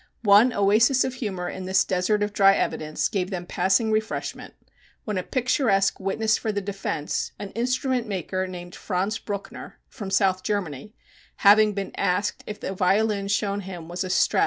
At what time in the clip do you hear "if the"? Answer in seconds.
12.47-12.73